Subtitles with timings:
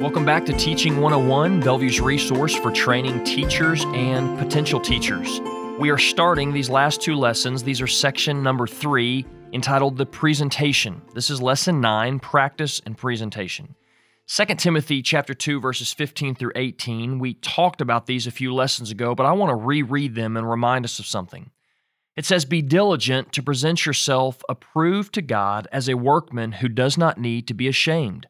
[0.00, 5.42] Welcome back to Teaching 101, Bellevue's resource for training teachers and potential teachers.
[5.78, 7.62] We are starting these last two lessons.
[7.62, 11.02] These are section number three, entitled The Presentation.
[11.12, 13.74] This is lesson nine, Practice and Presentation.
[14.26, 17.18] 2 Timothy chapter 2 verses 15 through 18.
[17.18, 20.48] We talked about these a few lessons ago, but I want to reread them and
[20.48, 21.50] remind us of something.
[22.16, 26.96] It says, Be diligent to present yourself approved to God as a workman who does
[26.96, 28.28] not need to be ashamed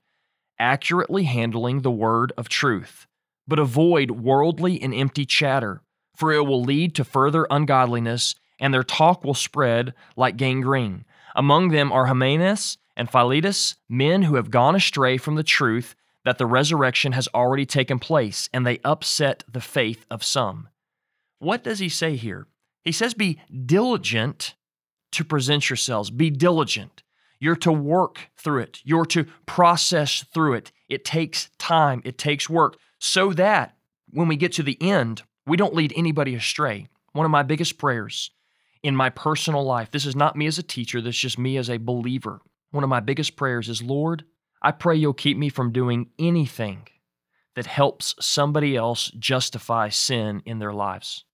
[0.61, 3.09] accurately handling the word of truth.
[3.49, 5.83] But avoid worldly and empty chatter,
[6.15, 11.05] for it will lead to further ungodliness, and their talk will spread like gangrene.
[11.35, 16.39] Among them are Hymenaeus and Philetus, men who have gone astray from the truth that
[16.39, 20.69] the resurrection has already taken place, and they upset the faith of some.
[21.39, 22.47] What does he say here?
[22.85, 24.55] He says, Be diligent
[25.13, 26.11] to present yourselves.
[26.11, 27.03] Be diligent.
[27.41, 30.73] You're to work through it, you're to process through it.
[30.89, 33.77] It takes time, it takes work, so that
[34.11, 36.89] when we get to the end, we don't lead anybody astray.
[37.13, 38.31] One of my biggest prayers
[38.83, 41.57] in my personal life, this is not me as a teacher, this is just me
[41.57, 42.41] as a believer.
[42.71, 44.25] One of my biggest prayers is Lord,
[44.63, 46.87] I pray you'll keep me from doing anything
[47.57, 51.25] that helps somebody else justify sin in their lives.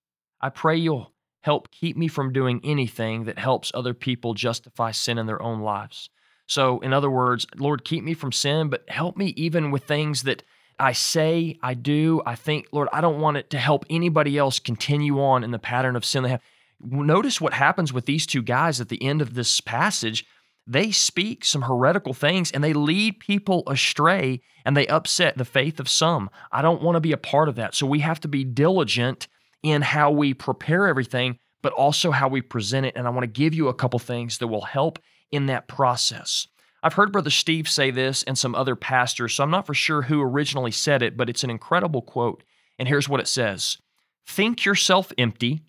[0.40, 1.12] I pray you'll
[1.46, 5.60] help keep me from doing anything that helps other people justify sin in their own
[5.60, 6.10] lives.
[6.48, 10.24] So, in other words, Lord, keep me from sin, but help me even with things
[10.24, 10.42] that
[10.80, 14.58] I say, I do, I think, Lord, I don't want it to help anybody else
[14.58, 16.42] continue on in the pattern of sin they have.
[16.80, 20.26] Notice what happens with these two guys at the end of this passage.
[20.66, 25.78] They speak some heretical things and they lead people astray and they upset the faith
[25.78, 26.28] of some.
[26.50, 27.76] I don't want to be a part of that.
[27.76, 29.28] So we have to be diligent
[29.66, 32.94] in how we prepare everything, but also how we present it.
[32.94, 35.00] And I want to give you a couple things that will help
[35.32, 36.46] in that process.
[36.84, 40.02] I've heard Brother Steve say this and some other pastors, so I'm not for sure
[40.02, 42.44] who originally said it, but it's an incredible quote.
[42.78, 43.78] And here's what it says
[44.24, 45.62] Think yourself empty,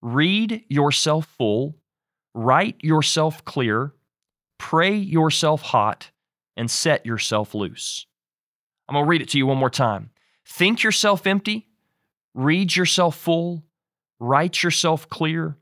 [0.00, 1.76] read yourself full,
[2.32, 3.92] write yourself clear,
[4.56, 6.10] pray yourself hot,
[6.56, 8.06] and set yourself loose.
[8.88, 10.08] I'm going to read it to you one more time.
[10.46, 11.68] Think yourself empty,
[12.34, 13.62] Read yourself full,
[14.18, 15.58] write yourself clear,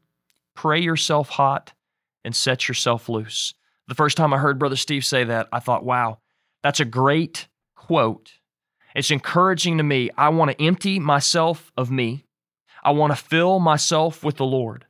[0.55, 1.73] pray yourself hot,
[2.25, 3.55] and set yourself loose.
[3.89, 6.19] The first time I heard Brother Steve say that, I thought, wow,
[6.63, 8.33] that's a great quote.
[8.95, 10.11] It's encouraging to me.
[10.17, 12.27] I want to empty myself of me.
[12.83, 14.87] I want to fill myself with the Lord.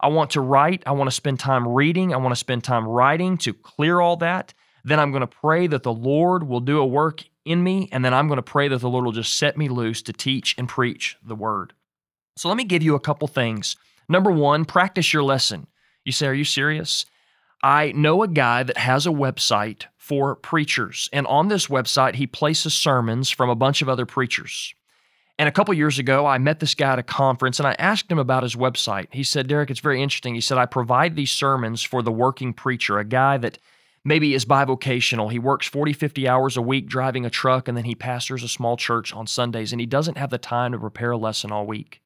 [0.00, 0.82] I want to write.
[0.86, 2.14] I want to spend time reading.
[2.14, 4.54] I want to spend time writing to clear all that.
[4.84, 8.04] Then I'm going to pray that the Lord will do a work in me, and
[8.04, 10.54] then I'm going to pray that the Lord will just set me loose to teach
[10.58, 11.72] and preach the word.
[12.36, 13.76] So let me give you a couple things.
[14.08, 15.66] Number one, practice your lesson.
[16.04, 17.04] You say, Are you serious?
[17.62, 22.26] I know a guy that has a website for preachers, and on this website, he
[22.26, 24.74] places sermons from a bunch of other preachers.
[25.38, 28.10] And a couple years ago, I met this guy at a conference and I asked
[28.10, 29.06] him about his website.
[29.12, 30.34] He said, Derek, it's very interesting.
[30.34, 33.58] He said, I provide these sermons for the working preacher, a guy that
[34.08, 35.30] maybe is bivocational.
[35.30, 38.48] He works 40, 50 hours a week driving a truck, and then he pastors a
[38.48, 41.66] small church on Sundays, and he doesn't have the time to prepare a lesson all
[41.66, 42.00] week.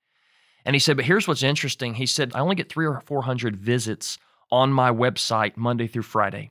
[0.64, 1.94] And he said, But here's what's interesting.
[1.94, 4.18] He said, I only get three or 400 visits
[4.50, 6.50] on my website Monday through Friday.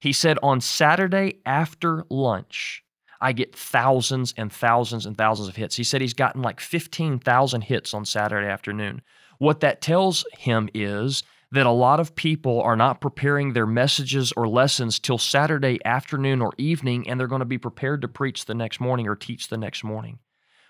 [0.00, 2.82] He said, On Saturday after lunch,
[3.20, 5.76] I get thousands and thousands and thousands of hits.
[5.76, 9.02] He said he's gotten like 15,000 hits on Saturday afternoon.
[9.38, 14.32] What that tells him is that a lot of people are not preparing their messages
[14.36, 18.44] or lessons till Saturday afternoon or evening, and they're going to be prepared to preach
[18.44, 20.18] the next morning or teach the next morning.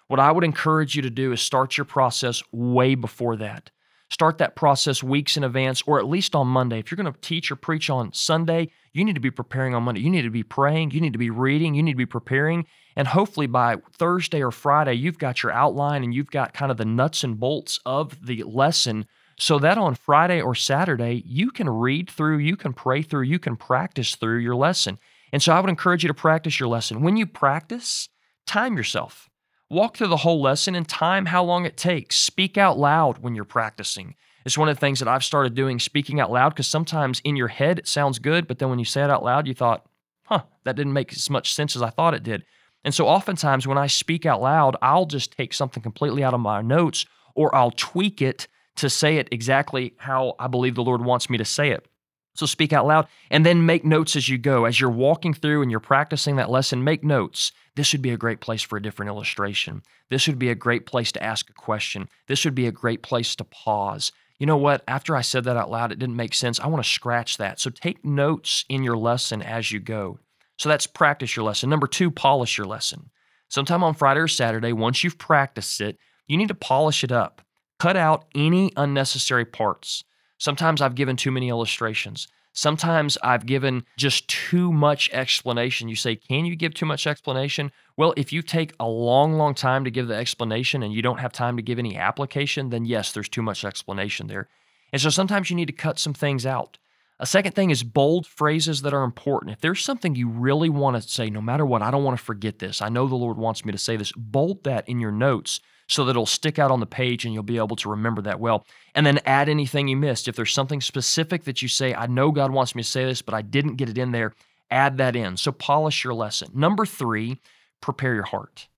[0.06, 3.71] What I would encourage you to do is start your process way before that.
[4.11, 6.78] Start that process weeks in advance, or at least on Monday.
[6.78, 9.83] If you're going to teach or preach on Sunday, you need to be preparing on
[9.83, 10.00] Monday.
[10.00, 12.66] You need to be praying, you need to be reading, you need to be preparing.
[12.97, 16.78] And hopefully by Thursday or Friday, you've got your outline and you've got kind of
[16.78, 19.06] the nuts and bolts of the lesson
[19.38, 23.38] so that on Friday or Saturday, you can read through, you can pray through, you
[23.38, 24.99] can practice through your lesson.
[25.32, 27.03] And so I would encourage you to practice your lesson.
[27.03, 28.09] When you practice,
[28.47, 29.28] time yourself.
[29.71, 32.16] Walk through the whole lesson and time how long it takes.
[32.16, 34.15] Speak out loud when you're practicing.
[34.45, 37.36] It's one of the things that I've started doing, speaking out loud, because sometimes in
[37.36, 39.86] your head it sounds good, but then when you say it out loud, you thought,
[40.24, 42.45] huh, that didn't make as much sense as I thought it did.
[42.83, 46.41] And so oftentimes when I speak out loud, I'll just take something completely out of
[46.41, 47.04] my notes
[47.34, 48.48] or I'll tweak it
[48.78, 51.86] to say it exactly how I believe the Lord wants me to say it.
[52.34, 54.65] So speak out loud and then make notes as you go.
[54.65, 57.51] As you're walking through and you're practicing that lesson, make notes.
[57.75, 59.83] This would be a great place for a different illustration.
[60.09, 62.09] This would be a great place to ask a question.
[62.28, 64.13] This would be a great place to pause.
[64.39, 64.84] You know what?
[64.86, 66.60] After I said that out loud, it didn't make sense.
[66.60, 67.59] I want to scratch that.
[67.59, 70.21] So take notes in your lesson as you go.
[70.59, 71.71] So that's practice your lesson.
[71.71, 73.10] Number two, polish your lesson.
[73.48, 75.98] Sometime on Friday or Saturday, once you've practiced it,
[76.28, 77.42] you need to polish it up.
[77.78, 80.04] Cut out any unnecessary parts.
[80.39, 82.28] Sometimes I've given too many illustrations.
[82.53, 85.89] Sometimes I've given just too much explanation.
[85.89, 87.71] You say, Can you give too much explanation?
[87.97, 91.21] Well, if you take a long, long time to give the explanation and you don't
[91.21, 94.48] have time to give any application, then yes, there's too much explanation there.
[94.92, 96.78] And so sometimes you need to cut some things out.
[97.21, 99.53] A second thing is bold phrases that are important.
[99.53, 102.25] If there's something you really want to say, no matter what, I don't want to
[102.25, 102.83] forget this.
[102.83, 104.13] I know the Lord wants me to say this.
[104.16, 107.43] Bold that in your notes so that it'll stick out on the page and you'll
[107.43, 108.67] be able to remember that well.
[108.95, 110.29] And then add anything you missed.
[110.29, 113.23] If there's something specific that you say, I know God wants me to say this,
[113.23, 114.35] but I didn't get it in there,
[114.71, 115.37] add that in.
[115.37, 116.51] So polish your lesson.
[116.55, 117.41] Number three,
[117.81, 118.69] prepare your heart.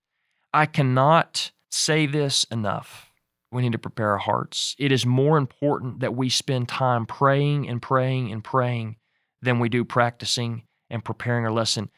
[0.55, 3.11] I cannot say this enough.
[3.53, 4.77] We need to prepare our hearts.
[4.79, 8.97] It is more important that we spend time praying and praying and praying
[9.43, 11.91] than we do practicing and preparing our lesson.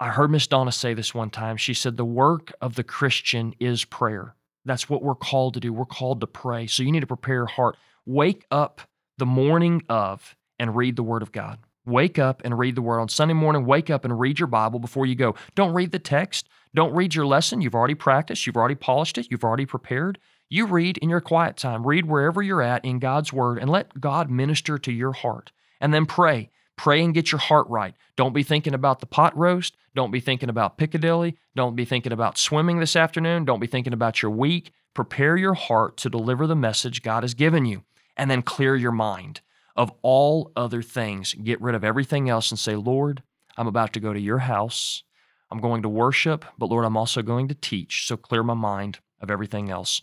[0.00, 1.56] I heard Miss Donna say this one time.
[1.56, 4.34] She said, The work of the Christian is prayer.
[4.64, 5.72] That's what we're called to do.
[5.72, 6.66] We're called to pray.
[6.66, 7.76] So you need to prepare your heart.
[8.06, 8.82] Wake up
[9.16, 11.58] the morning of and read the Word of God.
[11.84, 13.00] Wake up and read the Word.
[13.00, 15.34] On Sunday morning, wake up and read your Bible before you go.
[15.54, 16.48] Don't read the text.
[16.74, 17.60] Don't read your lesson.
[17.60, 18.46] You've already practiced.
[18.46, 19.30] You've already polished it.
[19.30, 20.18] You've already prepared.
[20.50, 21.86] You read in your quiet time.
[21.86, 25.50] Read wherever you're at in God's Word and let God minister to your heart.
[25.80, 26.50] And then pray.
[26.78, 27.94] Pray and get your heart right.
[28.16, 29.76] Don't be thinking about the pot roast.
[29.94, 31.36] Don't be thinking about Piccadilly.
[31.56, 33.44] Don't be thinking about swimming this afternoon.
[33.44, 34.70] Don't be thinking about your week.
[34.94, 37.82] Prepare your heart to deliver the message God has given you.
[38.16, 39.40] And then clear your mind
[39.76, 41.34] of all other things.
[41.34, 43.22] Get rid of everything else and say, Lord,
[43.56, 45.02] I'm about to go to your house.
[45.50, 48.06] I'm going to worship, but Lord, I'm also going to teach.
[48.06, 50.00] So clear my mind of everything else.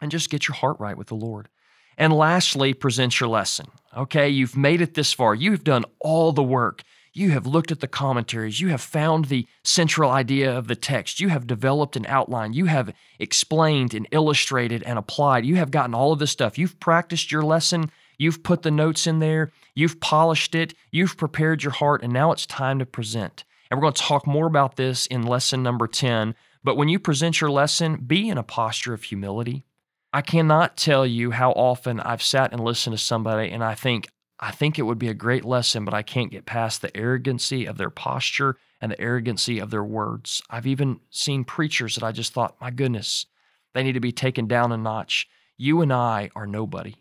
[0.00, 1.48] And just get your heart right with the Lord.
[1.96, 3.66] And lastly, present your lesson.
[3.96, 5.34] Okay, you've made it this far.
[5.34, 6.82] You've done all the work.
[7.14, 8.58] You have looked at the commentaries.
[8.58, 11.20] You have found the central idea of the text.
[11.20, 12.54] You have developed an outline.
[12.54, 15.44] You have explained and illustrated and applied.
[15.44, 16.56] You have gotten all of this stuff.
[16.56, 17.90] You've practiced your lesson.
[18.16, 19.52] You've put the notes in there.
[19.74, 20.72] You've polished it.
[20.90, 22.02] You've prepared your heart.
[22.02, 23.44] And now it's time to present.
[23.70, 26.34] And we're going to talk more about this in lesson number 10.
[26.64, 29.66] But when you present your lesson, be in a posture of humility.
[30.14, 34.10] I cannot tell you how often I've sat and listened to somebody and I think,
[34.38, 37.64] I think it would be a great lesson, but I can't get past the arrogancy
[37.64, 40.42] of their posture and the arrogancy of their words.
[40.50, 43.24] I've even seen preachers that I just thought, my goodness,
[43.72, 45.28] they need to be taken down a notch.
[45.56, 46.96] You and I are nobody.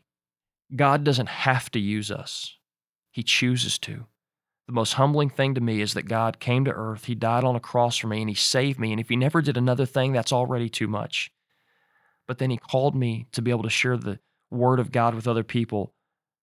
[0.74, 2.56] God doesn't have to use us,
[3.12, 4.06] He chooses to.
[4.68, 7.58] The most humbling thing to me is that God came to earth, He died on
[7.58, 8.92] a cross for me, and He saved me.
[8.92, 11.30] And if He never did another thing, that's already too much
[12.32, 14.18] but then he called me to be able to share the
[14.50, 15.94] word of God with other people.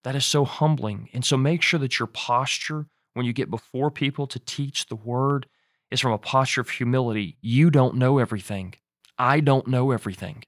[0.05, 1.09] That is so humbling.
[1.15, 4.97] And so make sure that your posture when you get before people to teach the
[4.97, 5.47] word
[5.91, 7.39] is from a posture of humility.
[7.41, 8.75] You don't know everything.
[9.19, 10.45] I don't know everything.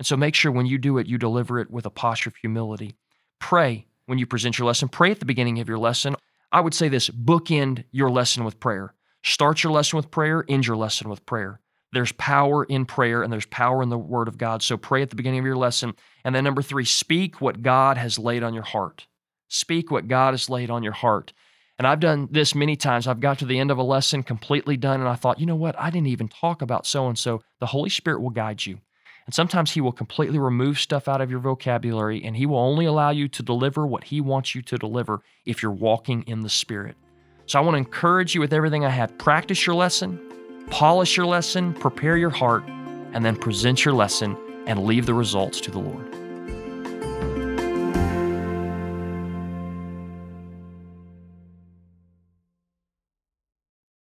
[0.00, 2.34] And so make sure when you do it, you deliver it with a posture of
[2.34, 2.96] humility.
[3.38, 4.88] Pray when you present your lesson.
[4.88, 6.16] Pray at the beginning of your lesson.
[6.50, 8.92] I would say this bookend your lesson with prayer.
[9.22, 11.60] Start your lesson with prayer, end your lesson with prayer.
[11.92, 14.62] There's power in prayer and there's power in the Word of God.
[14.62, 15.94] So pray at the beginning of your lesson.
[16.24, 19.06] And then, number three, speak what God has laid on your heart.
[19.48, 21.32] Speak what God has laid on your heart.
[21.78, 23.06] And I've done this many times.
[23.06, 25.56] I've got to the end of a lesson completely done, and I thought, you know
[25.56, 25.78] what?
[25.78, 27.42] I didn't even talk about so and so.
[27.60, 28.78] The Holy Spirit will guide you.
[29.26, 32.86] And sometimes He will completely remove stuff out of your vocabulary, and He will only
[32.86, 36.48] allow you to deliver what He wants you to deliver if you're walking in the
[36.48, 36.96] Spirit.
[37.46, 39.18] So I want to encourage you with everything I have.
[39.18, 40.20] Practice your lesson,
[40.70, 42.64] Polish your lesson, prepare your heart,
[43.12, 46.21] and then present your lesson and leave the results to the Lord.